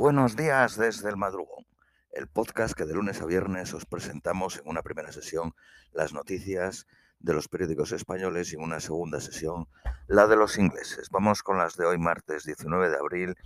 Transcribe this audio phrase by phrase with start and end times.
[0.00, 1.66] Buenos días desde el madrugón,
[2.12, 5.54] el podcast que de lunes a viernes os presentamos en una primera sesión
[5.92, 6.86] las noticias
[7.18, 9.68] de los periódicos españoles y en una segunda sesión
[10.06, 11.10] la de los ingleses.
[11.10, 13.36] Vamos con las de hoy martes 19 de abril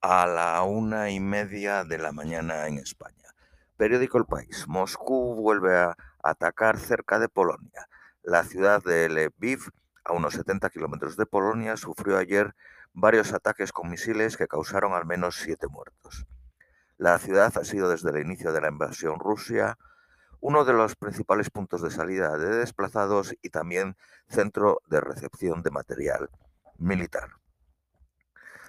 [0.00, 3.34] a la una y media de la mañana en España.
[3.76, 4.68] Periódico El País.
[4.68, 7.88] Moscú vuelve a atacar cerca de Polonia.
[8.22, 9.72] La ciudad de Lviv,
[10.04, 12.54] a unos 70 kilómetros de Polonia, sufrió ayer
[12.92, 16.26] varios ataques con misiles que causaron al menos siete muertos.
[16.98, 19.78] La ciudad ha sido desde el inicio de la invasión rusa
[20.40, 23.96] uno de los principales puntos de salida de desplazados y también
[24.28, 26.30] centro de recepción de material
[26.78, 27.30] militar.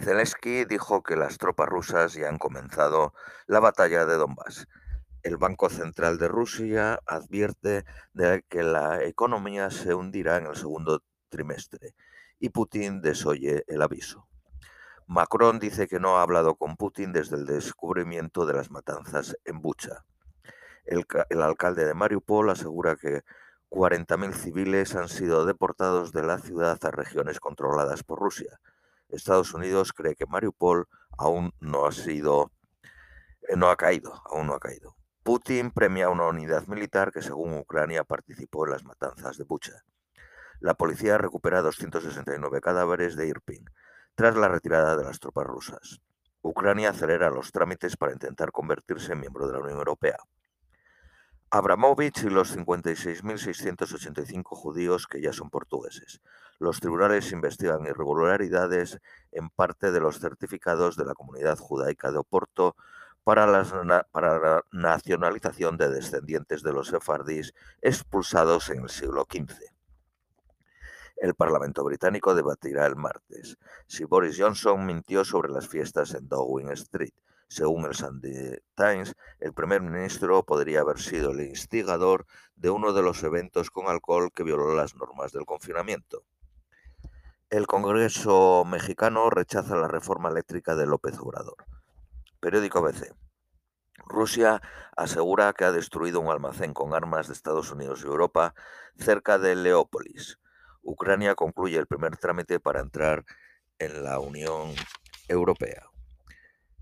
[0.00, 3.14] Zelensky dijo que las tropas rusas ya han comenzado
[3.46, 4.66] la batalla de Donbass.
[5.22, 11.02] El Banco Central de Rusia advierte de que la economía se hundirá en el segundo
[11.28, 11.94] trimestre
[12.42, 14.26] y Putin desoye el aviso.
[15.06, 19.62] Macron dice que no ha hablado con Putin desde el descubrimiento de las matanzas en
[19.62, 20.04] Bucha.
[20.84, 21.06] El,
[21.40, 23.22] alcalde de Mariupol asegura que
[23.70, 28.58] 40.000 civiles han sido deportados de la ciudad a regiones controladas por Rusia.
[29.08, 32.50] Estados Unidos cree que Mariupol aún no ha sido,
[33.48, 34.96] eh, no ha caído, aún no ha caído.
[35.22, 39.84] Putin premia una unidad militar que, según Ucrania, participó en las matanzas de Bucha.
[40.62, 43.68] La policía recupera 269 cadáveres de Irpin
[44.14, 46.00] tras la retirada de las tropas rusas.
[46.40, 50.18] Ucrania acelera los trámites para intentar convertirse en miembro de la Unión Europea.
[51.50, 56.20] Abramovich y los 56.685 judíos que ya son portugueses.
[56.60, 59.00] Los tribunales investigan irregularidades
[59.32, 62.76] en parte de los certificados de la comunidad judaica de Oporto
[63.24, 63.64] para,
[64.12, 69.71] para la nacionalización de descendientes de los sefardíes expulsados en el siglo XV.
[71.22, 73.56] El Parlamento británico debatirá el martes
[73.86, 77.14] si Boris Johnson mintió sobre las fiestas en Downing Street.
[77.46, 82.26] Según el Sunday Times, el primer ministro podría haber sido el instigador
[82.56, 86.24] de uno de los eventos con alcohol que violó las normas del confinamiento.
[87.50, 91.66] El Congreso mexicano rechaza la reforma eléctrica de López Obrador.
[92.40, 93.14] Periódico BC.
[94.06, 94.60] Rusia
[94.96, 98.56] asegura que ha destruido un almacén con armas de Estados Unidos y Europa
[98.96, 100.40] cerca de Leópolis.
[100.82, 103.24] Ucrania concluye el primer trámite para entrar
[103.78, 104.74] en la Unión
[105.28, 105.86] Europea.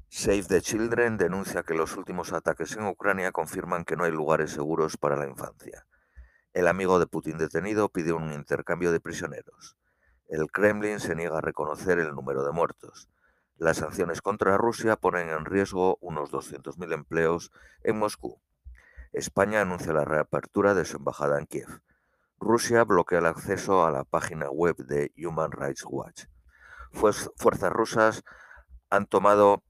[0.09, 4.51] Save the Children denuncia que los últimos ataques en Ucrania confirman que no hay lugares
[4.51, 5.87] seguros para la infancia.
[6.53, 9.77] El amigo de Putin detenido pide un intercambio de prisioneros.
[10.29, 13.09] El Kremlin se niega a reconocer el número de muertos.
[13.57, 17.53] Las sanciones contra Rusia ponen en riesgo unos 200.000 empleos
[17.85, 18.41] en Moscú.
[19.13, 21.83] España anuncia la reapertura de su embajada en Kiev.
[22.43, 26.25] Rusia bloquea el acceso a la página web de Human Rights Watch.
[26.91, 28.23] Fuerzas rusas
[28.89, 29.63] han tomado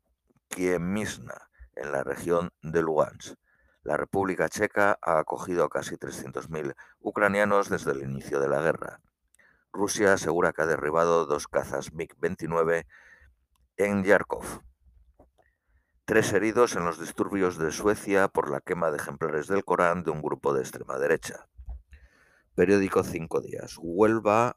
[0.49, 3.35] Kiemnisna, en la región de Lugansk.
[3.83, 9.01] La República Checa ha acogido a casi 300.000 ucranianos desde el inicio de la guerra.
[9.73, 12.87] Rusia asegura que ha derribado dos cazas MiG-29
[13.79, 14.63] en Yarkov.
[16.05, 20.13] Tres heridos en los disturbios de Suecia por la quema de ejemplares del Corán de
[20.13, 21.49] un grupo de extrema derecha.
[22.55, 23.77] Periódico Cinco Días.
[23.81, 24.57] Huelva,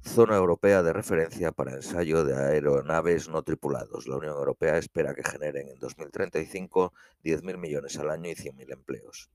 [0.00, 4.06] zona europea de referencia para ensayo de aeronaves no tripulados.
[4.06, 6.92] La Unión Europea espera que generen en 2035
[7.24, 9.28] 10.000 millones al año y 100.000 empleos.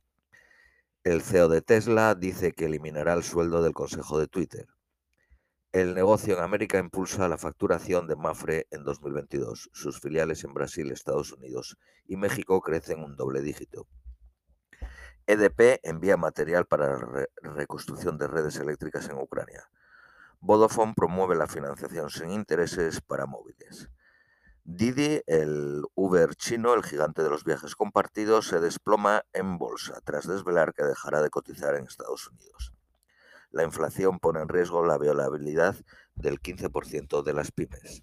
[1.04, 4.68] El CEO de Tesla dice que eliminará el sueldo del consejo de Twitter.
[5.74, 9.70] El negocio en América impulsa la facturación de Mafre en 2022.
[9.74, 11.78] Sus filiales en Brasil, Estados Unidos
[12.08, 13.88] y México crecen un doble dígito.
[15.28, 19.70] EDP envía material para la reconstrucción de redes eléctricas en Ucrania.
[20.40, 23.90] Vodafone promueve la financiación sin intereses para móviles.
[24.64, 30.28] Didi, el Uber chino, el gigante de los viajes compartidos, se desploma en bolsa tras
[30.28, 32.74] desvelar que dejará de cotizar en Estados Unidos.
[33.52, 35.76] La inflación pone en riesgo la violabilidad
[36.16, 38.02] del 15% de las pymes.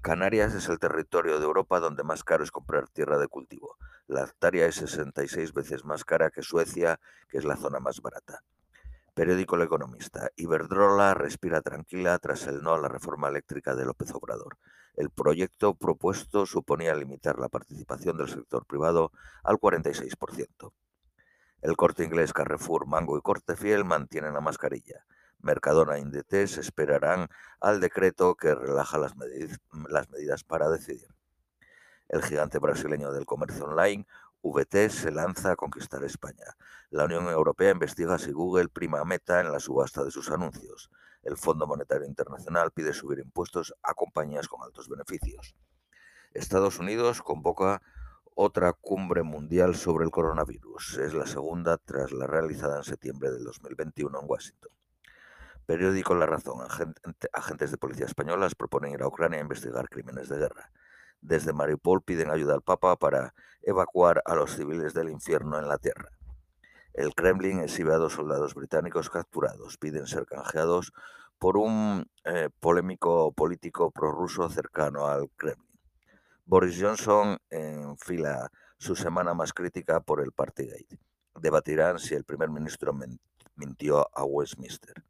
[0.00, 3.76] Canarias es el territorio de Europa donde más caro es comprar tierra de cultivo.
[4.06, 8.44] La hectárea es 66 veces más cara que Suecia, que es la zona más barata.
[9.12, 10.30] Periódico El Economista.
[10.36, 14.56] Iberdrola respira tranquila tras el no a la reforma eléctrica de López Obrador.
[14.94, 19.10] El proyecto propuesto suponía limitar la participación del sector privado
[19.42, 20.72] al 46%.
[21.60, 25.04] El corte inglés Carrefour, Mango y Cortefiel mantienen la mascarilla.
[25.40, 27.28] Mercadona e esperarán
[27.60, 29.14] al decreto que relaja las,
[29.88, 31.08] las medidas para decidir.
[32.08, 34.06] El gigante brasileño del comercio online,
[34.42, 36.56] VT, se lanza a conquistar España.
[36.90, 40.90] La Unión Europea investiga si Google prima meta en la subasta de sus anuncios.
[41.22, 45.54] El Fondo Monetario Internacional pide subir impuestos a compañías con altos beneficios.
[46.32, 47.82] Estados Unidos convoca
[48.34, 50.98] otra cumbre mundial sobre el coronavirus.
[50.98, 54.77] Es la segunda tras la realizada en septiembre del 2021 en Washington.
[55.68, 56.66] Periódico La Razón.
[57.34, 60.72] Agentes de policía españolas proponen ir a Ucrania a investigar crímenes de guerra.
[61.20, 65.76] Desde Mariupol piden ayuda al Papa para evacuar a los civiles del infierno en la
[65.76, 66.08] tierra.
[66.94, 69.76] El Kremlin exhibe a dos soldados británicos capturados.
[69.76, 70.94] Piden ser canjeados
[71.38, 75.78] por un eh, polémico político prorruso cercano al Kremlin.
[76.46, 80.98] Boris Johnson enfila su semana más crítica por el Partygate.
[81.38, 82.94] Debatirán si el primer ministro
[83.54, 85.04] mintió a Westminster.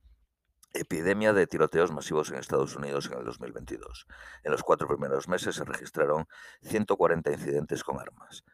[0.81, 4.07] Epidemia de tiroteos masivos en Estados Unidos en el 2022.
[4.45, 6.27] En los cuatro primeros meses se registraron
[6.63, 8.45] 140 incidentes con armas.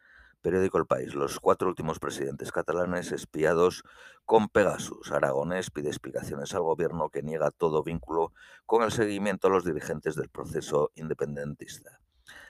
[0.45, 1.15] Periódico El País.
[1.15, 3.83] Los cuatro últimos presidentes catalanes espiados
[4.25, 5.11] con Pegasus.
[5.11, 8.31] Aragonés pide explicaciones al gobierno que niega todo vínculo
[8.67, 11.99] con el seguimiento a los dirigentes del proceso independentista.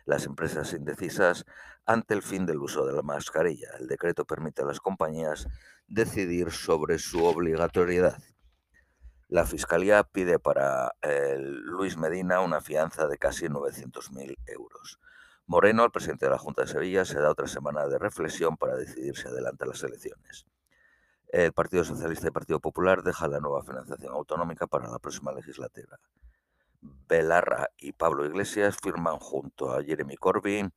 [0.04, 1.46] Las empresas indecisas
[1.86, 3.70] ante el fin del uso de la mascarilla.
[3.80, 5.48] El decreto permite a las compañías
[5.88, 8.22] decidir sobre su obligatoriedad.
[9.36, 14.98] La Fiscalía pide para eh, Luis Medina una fianza de casi 900.000 euros.
[15.46, 18.78] Moreno, el presidente de la Junta de Sevilla, se da otra semana de reflexión para
[18.78, 20.46] decidir si adelanta las elecciones.
[21.28, 26.00] El Partido Socialista y Partido Popular deja la nueva financiación autonómica para la próxima legislatura.
[27.10, 30.72] Belarra y Pablo Iglesias firman junto a Jeremy Corbyn,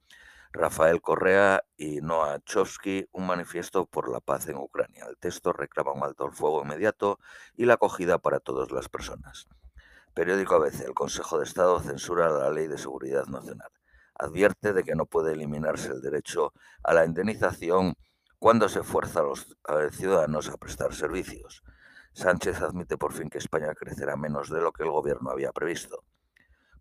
[0.53, 5.07] Rafael Correa y Noah Chomsky un manifiesto por la paz en Ucrania.
[5.09, 7.19] El texto reclama un alto al fuego inmediato
[7.57, 9.49] y la acogida para todas las personas.
[10.15, 10.81] Periódico ABC.
[10.81, 13.71] El Consejo de Estado censura la Ley de Seguridad Nacional
[14.19, 16.53] advierte de que no puede eliminarse el derecho
[16.83, 17.95] a la indemnización
[18.39, 19.47] cuando se fuerza a los
[19.93, 21.63] ciudadanos a prestar servicios.
[22.13, 26.05] Sánchez admite por fin que España crecerá menos de lo que el gobierno había previsto.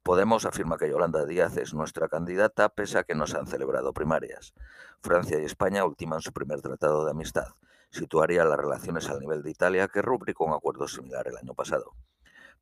[0.07, 3.92] Podemos afirma que Yolanda Díaz es nuestra candidata pese a que no se han celebrado
[3.92, 4.54] primarias.
[5.01, 7.48] Francia y España ultiman su primer tratado de amistad.
[7.89, 11.92] Situaría las relaciones al nivel de Italia, que rubricó un acuerdo similar el año pasado.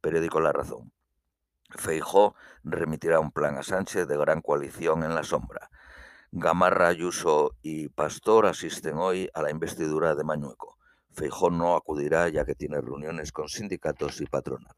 [0.01, 0.91] Periódico La Razón.
[1.69, 2.33] Feijó
[2.63, 5.69] remitirá un plan a Sánchez de gran coalición en la sombra.
[6.31, 10.79] Gamarra, Ayuso y Pastor asisten hoy a la investidura de Mañueco.
[11.11, 14.75] Feijó no acudirá ya que tiene reuniones con sindicatos y patronal.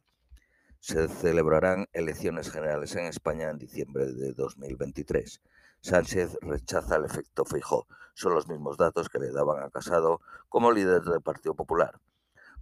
[0.80, 5.42] Se celebrarán elecciones generales en España en diciembre de 2023.
[5.82, 7.88] Sánchez rechaza el efecto Feijó.
[8.14, 12.00] Son los mismos datos que le daban a Casado como líder del Partido Popular.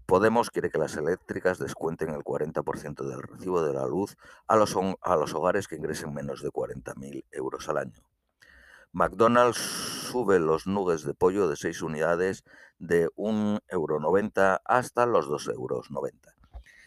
[0.05, 4.15] Podemos quiere que las eléctricas descuenten el 40% del recibo de la luz
[4.47, 8.01] a los, a los hogares que ingresen menos de 40.000 euros al año.
[8.91, 12.43] McDonald's sube los nuggets de pollo de 6 unidades
[12.79, 15.89] de 1,90 euro hasta los 2,90 euros.